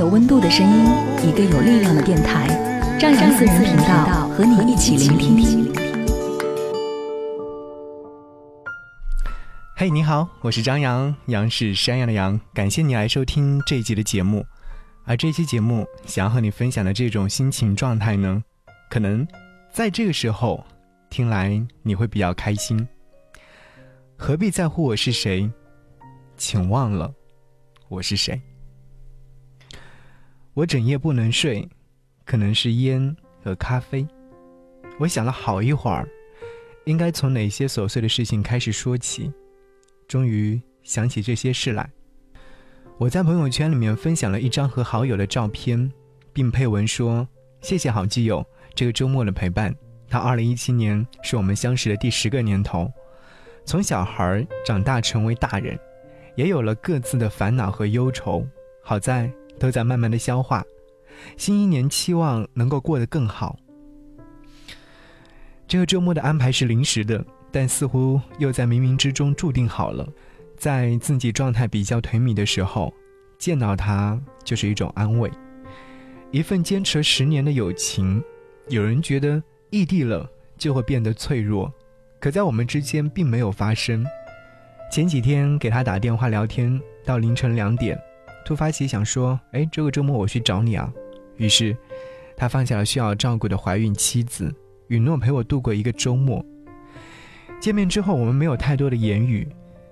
[0.00, 0.86] 有温度的声音，
[1.28, 2.48] 一个有力量的电台，
[2.98, 5.70] 张扬私人频道和你一起聆听。
[9.76, 14.42] 嘿，你好，我是张扬，杨是山羊的羊，感谢你来收听这一集的节目。
[15.04, 18.42] 而这期节目想要和你分享的这种心情状态呢，
[18.88, 19.28] 可能
[19.70, 20.64] 在这个时候
[21.10, 22.88] 听来你会比较开心。
[24.16, 25.50] 何必在乎我是谁？
[26.38, 27.12] 请忘了
[27.90, 28.40] 我是谁。
[30.52, 31.68] 我整夜不能睡，
[32.24, 34.06] 可能是烟和咖啡。
[34.98, 36.08] 我想了好一会儿，
[36.84, 39.32] 应该从哪些琐碎的事情开始说起。
[40.08, 41.88] 终于想起这些事来。
[42.98, 45.90] 我在朋友圈里面分享了一张和好友的照片，
[46.32, 47.26] 并配文说
[47.62, 49.72] ：“谢谢好基友这个周末的陪伴。
[50.08, 52.92] 他二零一七年是我们相识的第十个年头，
[53.64, 55.78] 从小孩长大成为大人，
[56.34, 58.44] 也有了各自的烦恼和忧愁。
[58.82, 59.30] 好在。”
[59.60, 60.64] 都在慢慢的消化，
[61.36, 63.56] 新一年期望能够过得更好。
[65.68, 70.08] 这个周末的安排是临时的，但似乎又在冥冥之中注定好了。
[70.56, 72.92] 在自己状态比较颓靡的时候，
[73.38, 75.30] 见到他就是一种安慰。
[76.32, 78.22] 一份坚持十年的友情，
[78.68, 81.72] 有人觉得异地了就会变得脆弱，
[82.18, 84.04] 可在我们之间并没有发生。
[84.90, 87.98] 前几天给他打电话聊天到凌晨两点。
[88.44, 90.92] 突发奇想说：“哎，这个周末我去找你啊。”
[91.36, 91.76] 于是，
[92.36, 94.52] 他放下了需要照顾的怀孕妻子，
[94.88, 96.44] 允诺陪我度过一个周末。
[97.60, 99.46] 见面之后，我们没有太多的言语，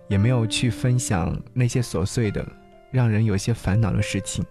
[0.09, 2.47] 也没有去分享那些琐碎的、
[2.91, 4.44] 让人有些烦恼的事情，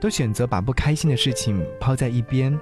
[0.00, 2.58] 都选择把不开心的事情抛在一边。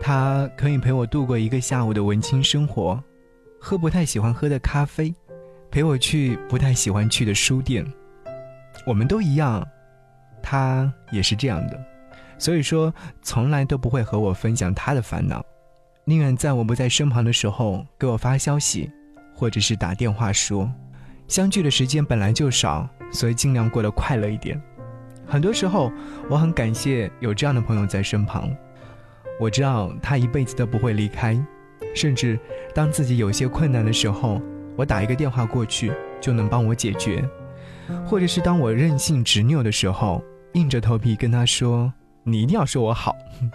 [0.00, 3.02] 他可以陪我度过一个下午的文青生活，
[3.60, 5.14] 喝不太喜欢喝的咖啡，
[5.70, 7.84] 陪我去不太喜欢去的书店。
[8.86, 9.66] 我们都一样，
[10.42, 11.78] 他也是这样的，
[12.38, 12.92] 所以说
[13.22, 15.44] 从来都不会和我分享他的烦恼，
[16.04, 18.90] 宁愿在我不在身旁的时候给我发消息，
[19.34, 20.70] 或者是打电话说，
[21.28, 24.60] 相聚的时间本来就少，所以尽量过得快乐一点。
[25.26, 25.92] 很多时候，
[26.28, 28.50] 我很感谢有这样的朋友在身旁，
[29.38, 31.38] 我知道他一辈子都不会离开，
[31.94, 32.38] 甚至
[32.74, 34.40] 当自己有些困难的时候，
[34.74, 37.22] 我打一个电话过去就能帮我解决。
[38.06, 40.22] 或者是当我任性执拗的时候，
[40.54, 41.92] 硬着头皮跟他说
[42.24, 43.14] ：“你一定要说我好。”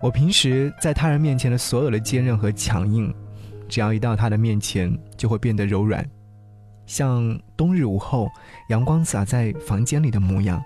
[0.00, 3.14] 我平时在他人面前的所有的坚韧和强硬，
[3.68, 6.04] 只要一到他的面前，就会变得柔软，
[6.86, 8.28] 像冬日午后
[8.68, 10.62] 阳光洒在房间里的模样。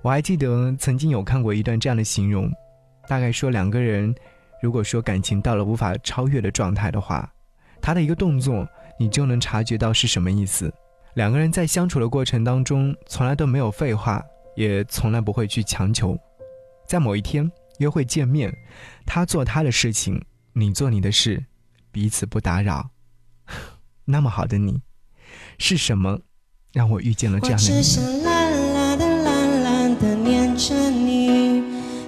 [0.00, 2.50] 我还记得曾经有看过一段这样的形容，
[3.08, 4.14] 大概说两个人，
[4.60, 7.28] 如果说感情到了无法超越的状态的话，
[7.80, 8.66] 他的一个动作，
[8.98, 10.72] 你就能察觉到是什么意思。
[11.14, 14.22] 两个人在相处的过程当中，从来都没有废话，
[14.56, 16.16] 也从来不会去强求。
[16.86, 18.52] 在某一天约会见面，
[19.04, 20.22] 他做他的事情，
[20.54, 21.44] 你做你的事，
[21.90, 22.90] 彼此不打扰。
[24.06, 24.80] 那么好的你，
[25.58, 26.18] 是什么
[26.72, 27.76] 让我遇见了这样的你？
[27.76, 31.62] 我只想懒懒的懒懒的念着你，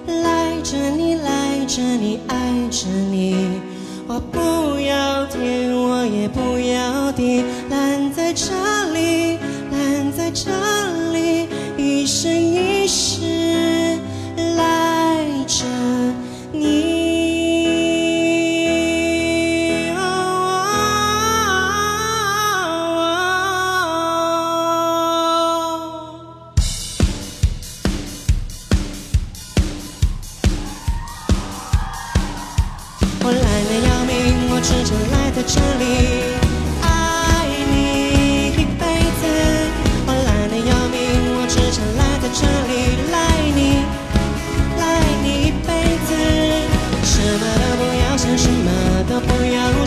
[0.07, 3.61] 赖着你赖着你爱着你。
[4.07, 8.53] 我不要天，我也不要地，懒在这
[10.35, 10.51] 这
[11.13, 11.47] 里，
[11.77, 12.74] 一生一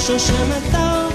[0.08, 1.07] 说什么都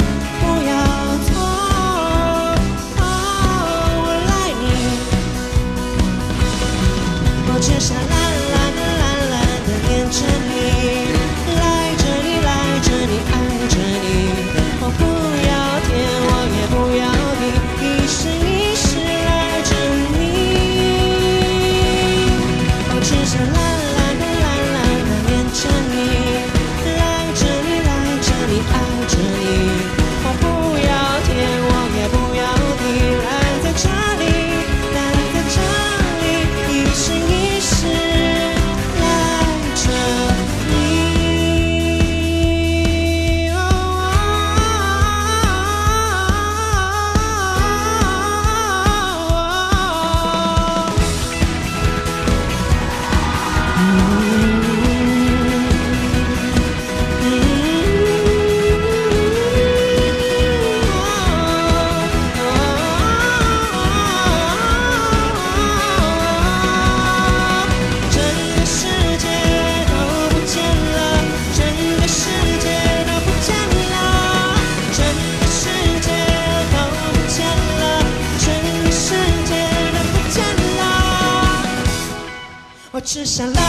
[83.13, 83.62] 只想来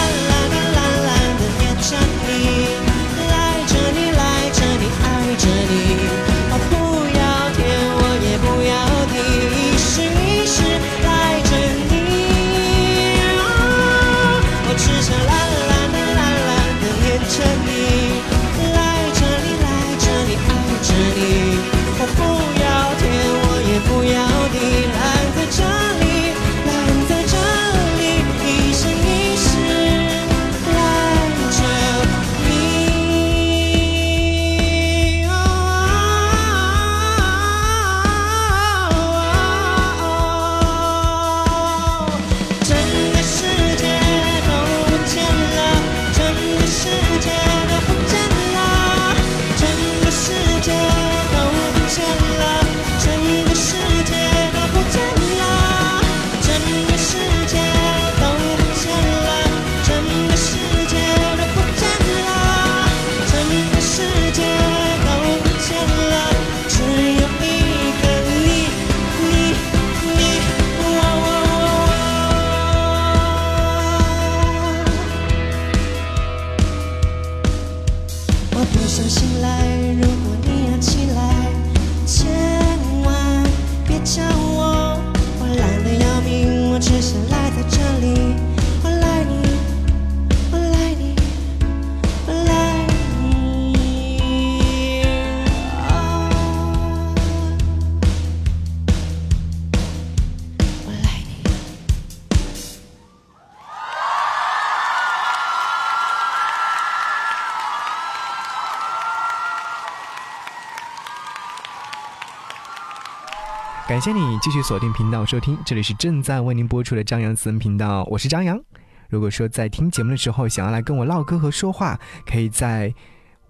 [113.94, 118.60] 感谢你继续锁定频道收听，这里是正在为您播出的张扬私人频道，我是张扬。
[119.08, 121.96] 如果说在听节目的时候想要来跟我唠嗑和说话，
[122.26, 122.92] 可以在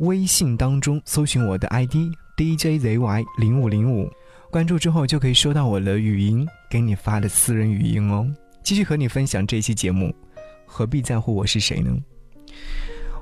[0.00, 1.94] 微信当中搜寻我的 ID
[2.36, 4.12] DJZY 零五零五，
[4.50, 8.30] 关注之后就可以收到我的语音给你发的私人语音哦。
[8.62, 10.14] 继续和你分享这期节目，
[10.66, 11.90] 何必在乎我是谁呢？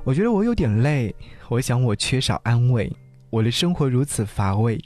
[0.03, 1.15] 我觉得我有点累，
[1.47, 2.91] 我想我缺少安慰，
[3.29, 4.77] 我的生活如此乏味。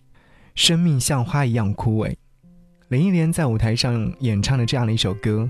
[0.54, 2.16] 生命像花一样枯萎。
[2.90, 5.50] 林忆莲在舞台上演唱的这样的一首歌，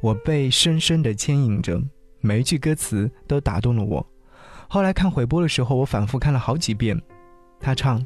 [0.00, 1.82] 我被深深的牵引着，
[2.20, 4.06] 每一句歌词都打动了我。
[4.68, 7.00] 后来看回播的时候，我反复看了好几遍。
[7.58, 8.04] 她唱：“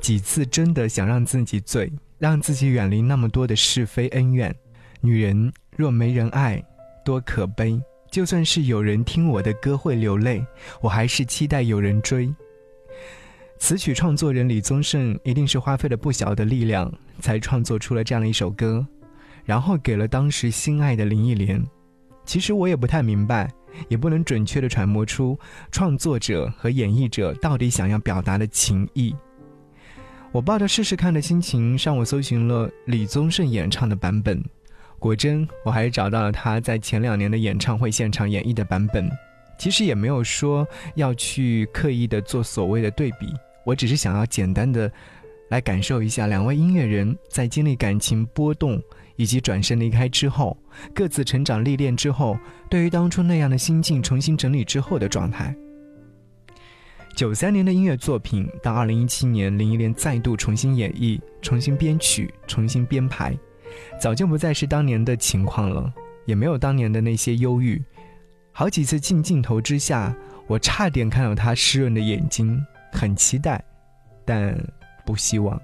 [0.00, 4.54] 几次真的想让自己醉，让自己远离那么多的是非恩怨。
[5.00, 6.62] 女人若没人爱，
[7.04, 7.80] 多可悲。
[8.12, 10.44] 就算是有人听我的歌会流泪，
[10.80, 12.32] 我还是期待有人追。”
[13.58, 18.86] 词曲创作人李宗盛一定是花费了不小的力量，才创作出了这样的一首歌，
[19.44, 21.62] 然后给了当时心爱的林忆莲。
[22.24, 23.50] 其实我也不太明白，
[23.88, 25.38] 也不能准确的揣摩出
[25.72, 29.14] 创作者和演绎者到底想要表达的情意。
[30.30, 34.42] 我抱着试试看的心情上网搜寻了李宗盛演唱的版本，
[34.98, 39.10] 果真我还是找到了他在前两年的演唱会现场演绎的版本。
[39.58, 43.34] 其实也没有说要去刻意的做所谓的对比。
[43.68, 44.90] 我只是想要简单的
[45.50, 48.82] 来感受一下两位音乐人在经历感情波动
[49.16, 50.56] 以及转身离开之后，
[50.94, 52.38] 各自成长历练之后，
[52.70, 55.54] 对于当初那样的心境重新整理之后的状态。
[57.14, 63.36] 九三年的音乐作品，到二零一七年林忆莲再度重新演绎、重新编曲、重新编排，
[64.00, 65.92] 早就不再是当年的情况了，
[66.24, 67.82] 也没有当年的那些忧郁。
[68.50, 72.58] 好几次进镜头之下，我差点看到她湿润的眼睛。
[72.92, 73.62] 很期待，
[74.24, 74.56] 但
[75.04, 75.60] 不希望。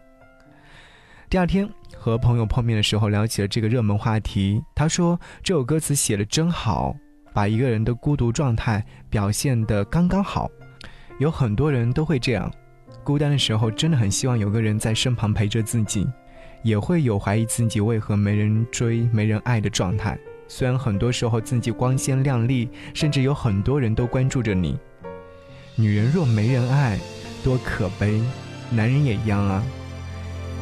[1.30, 4.62] 第二天和朋友碰面的时候，聊起了这个热门话题。
[4.74, 6.94] 他说：“这首歌词写的真好，
[7.32, 10.48] 把一个人的孤独状态表现得刚刚好。
[11.18, 12.48] 有很多人都会这样，
[13.02, 16.06] 孤单的时候真的很希望有个人在身旁陪着自己，
[16.62, 20.16] 也会有怀疑自己为何没人追、没人爱的状态。
[20.46, 24.78] 虽然很多时候自己光鲜亮丽，甚至有很多人都关注着你。
[25.74, 26.96] 女人若没人爱。”
[27.44, 28.20] 多可悲，
[28.70, 29.62] 男人也一样啊。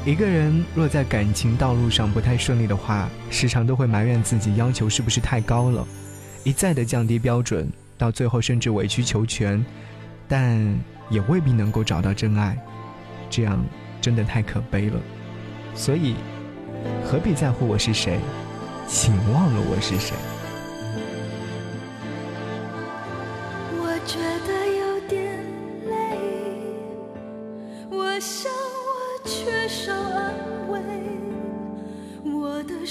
[0.05, 5.87] 一个人若在感情道路上不太顺利的话，时常都会埋怨自己要求是不是太高了，
[6.43, 9.65] 一再的降低标准，到最后甚至委曲求全，
[10.27, 10.59] 但
[11.09, 12.59] 也未必能够找到真爱，
[13.31, 13.65] 这样
[14.01, 15.01] 真的太可悲了。
[15.77, 16.17] 所以，
[17.05, 18.19] 何必在乎我是谁？
[18.89, 20.17] 请忘了我是谁。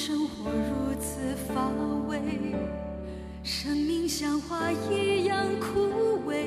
[0.04, 1.70] 生活如此乏
[2.08, 2.20] 味，
[3.44, 6.40] 生命像花一样枯萎，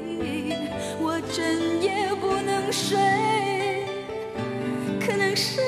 [1.00, 2.99] 我整夜不能睡。
[4.99, 5.61] 可能是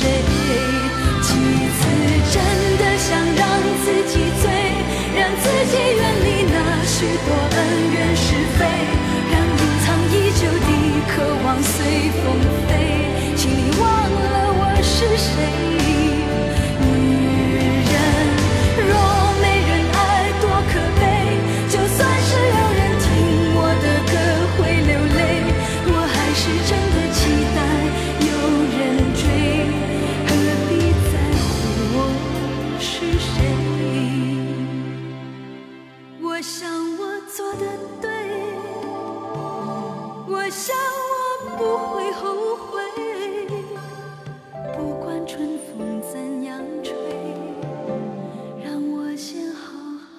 [0.00, 0.30] 谁？
[1.22, 2.59] 几次真
[40.50, 42.82] 想我不会后悔。
[44.76, 46.92] 不管春风怎样吹，
[48.64, 49.78] 让我先好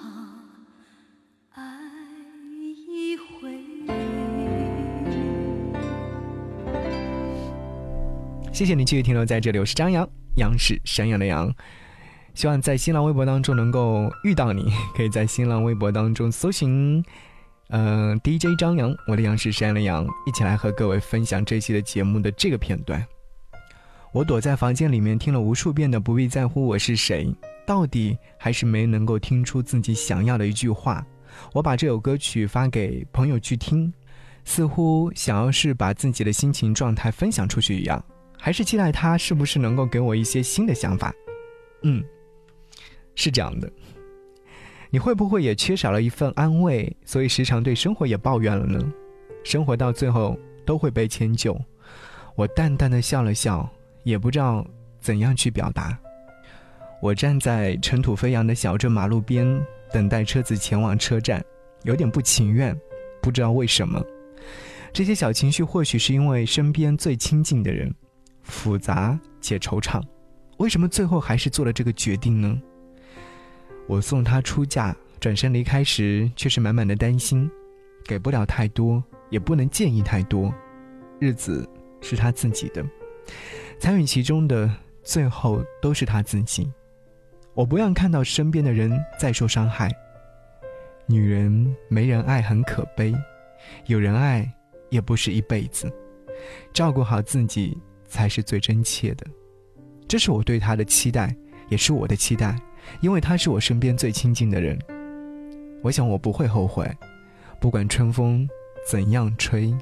[1.54, 1.62] 爱
[2.88, 3.50] 一回。
[8.52, 11.52] 谢谢你继续停留在这里，我是张扬，杨是山羊的羊。
[12.32, 17.04] 希望在新浪微博当中能够遇到你，可以在新浪微博当中搜寻，
[17.72, 23.02] 呃，DJ 张扬，我的杨是山羊的羊，一起来和各位分享这期的节目的这个片段。
[24.12, 27.34] 我躲在房间里面听了无数遍的“不必在乎我是谁”，
[27.66, 31.02] 到底还是没能够听出自己想要的一句话。
[31.54, 33.90] 我把这首歌曲发给朋友去听，
[34.44, 38.04] 似乎想要是把自己的心情状态分享出去一样，
[38.38, 41.10] 还是期待他是不是能够给我一些新的想法。
[41.84, 42.04] 嗯，
[43.14, 43.72] 是这样的。
[44.92, 48.78] 你会不会也缺少了一份安慰，所以时常对生活也抱怨了呢？
[49.42, 51.58] 生活到最后都会被迁就。
[52.34, 53.66] 我淡淡的笑了笑，
[54.02, 54.62] 也不知道
[55.00, 55.98] 怎样去表达。
[57.00, 61.42] 我站在尘土飞扬的小镇马路边，等待车子前往车站，
[61.84, 62.78] 有点不情愿，
[63.22, 63.98] 不知道为什么。
[64.92, 67.90] 这些小情绪或许是因为身边最亲近的人，
[68.42, 70.02] 复杂且惆怅。
[70.58, 72.60] 为什么最后还是做了这个决定呢？
[73.92, 77.50] 我送她出嫁，转身离开时，却是满满的担心，
[78.06, 80.50] 给不了太多，也不能建议太多。
[81.20, 81.68] 日子
[82.00, 82.82] 是她自己的，
[83.78, 86.72] 参与其中的最后都是她自己。
[87.52, 89.90] 我不愿看到身边的人再受伤害。
[91.04, 93.14] 女人没人爱很可悲，
[93.88, 94.50] 有人爱
[94.88, 95.92] 也不是一辈子。
[96.72, 97.76] 照顾好自己
[98.08, 99.26] 才是最真切的。
[100.08, 101.36] 这是我对他的期待，
[101.68, 102.56] 也是我的期待，
[103.00, 104.78] 因为他是我身边最亲近的人。
[105.82, 106.90] 我想我不会后悔，
[107.58, 108.48] 不管春风
[108.88, 109.74] 怎样吹，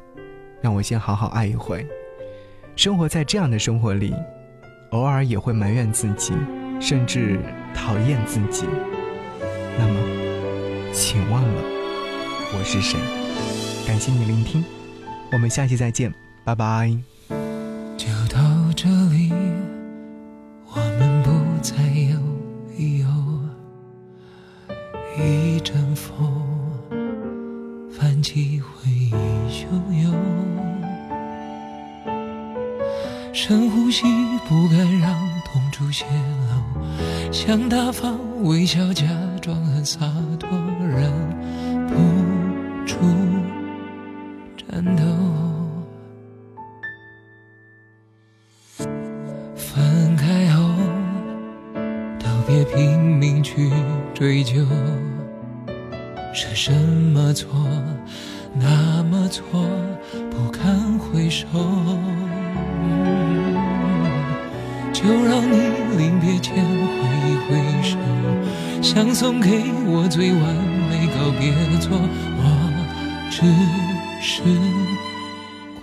[0.61, 1.87] 让我先好好爱一回。
[2.77, 4.15] 生活在这样的生活里，
[4.93, 6.33] 偶尔也会埋怨自己，
[6.81, 7.39] 甚至
[7.75, 8.65] 讨厌自己。
[9.79, 11.63] 那么，请忘了
[12.53, 12.99] 我是谁。
[13.87, 14.65] 感谢你聆听，
[15.33, 16.13] 我们下期再见，
[16.45, 17.10] 拜拜。
[33.51, 34.05] 深呼吸，
[34.49, 35.13] 不敢让
[35.45, 39.05] 痛处泄露，想大方微笑，假
[39.43, 39.99] 装很洒
[40.39, 41.11] 脱，忍
[41.89, 41.95] 不
[42.87, 42.95] 住
[44.57, 45.03] 颤抖。
[49.57, 50.71] 分开后，
[52.21, 53.69] 都别拼命去
[54.15, 54.65] 追究，
[56.33, 57.51] 是什么错，
[58.55, 59.60] 那么错，
[69.41, 70.55] 给我最完
[70.91, 71.51] 美告别
[71.81, 71.99] 错，
[72.37, 72.43] 我
[73.31, 73.41] 只
[74.21, 74.43] 是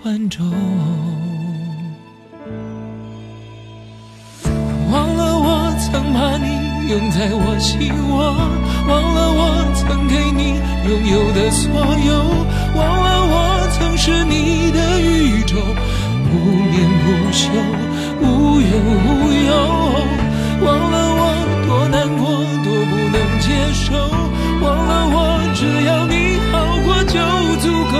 [0.00, 0.46] 观众。
[4.92, 6.46] 忘了我曾把你
[6.88, 8.32] 拥在我心窝，
[8.88, 9.42] 忘了我
[9.74, 11.68] 曾给你拥有的所
[12.06, 12.14] 有，
[12.76, 15.56] 忘了我曾是你的宇宙，
[16.30, 17.50] 不眠不休，
[18.22, 18.70] 无忧
[19.04, 19.50] 无忧。
[20.64, 21.07] 忘了
[21.68, 22.26] 多难过，
[22.64, 23.92] 多不能接受，
[24.62, 25.16] 忘了我
[25.54, 27.20] 只要你好过就
[27.60, 27.94] 足够，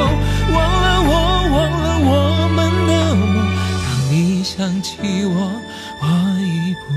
[0.55, 1.13] 忘了我，
[1.53, 2.11] 忘了我
[2.57, 3.21] 们的梦。
[3.85, 5.37] 当你想起我，
[6.01, 6.05] 我
[6.41, 6.95] 已不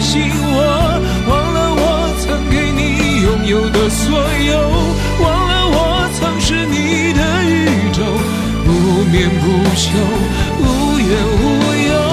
[0.00, 0.58] 信我，
[1.28, 1.84] 忘了我
[2.20, 4.58] 曾给你拥有的所有，
[5.22, 8.02] 忘了我曾是你的宇宙，
[8.64, 8.68] 不
[9.10, 9.44] 眠不
[9.76, 9.88] 休，
[10.58, 11.08] 无怨
[11.38, 11.42] 无
[11.88, 12.09] 忧。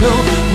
[0.00, 0.47] 眠